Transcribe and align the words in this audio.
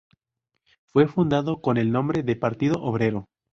Fue 0.87 1.05
fundado 1.07 1.61
con 1.61 1.77
el 1.77 1.91
nombre 1.91 2.23
de 2.23 2.35
"Partido 2.35 2.81
Obrero". 2.81 3.27